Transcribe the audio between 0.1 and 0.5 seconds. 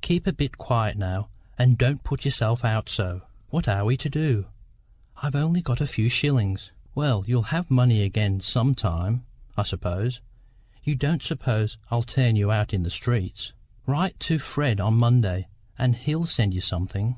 a